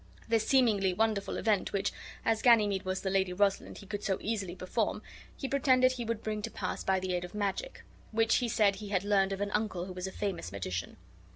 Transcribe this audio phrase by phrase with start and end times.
[0.27, 1.93] This seemingly wonderful event, which,
[2.25, 5.03] as Ganymede was the Lady Rosalind, he could so easily perform,
[5.39, 8.77] be pretended he would bring to pass by the aid of magic, which he said
[8.77, 10.97] he had learned of an uncle who was a famous magician.